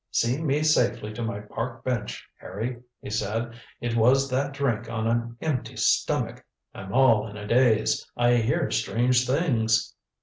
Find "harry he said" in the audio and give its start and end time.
2.39-3.53